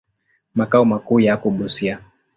Makao 0.55 0.85
makuu 0.85 1.19
yako 1.19 1.49
Busia. 1.49 1.99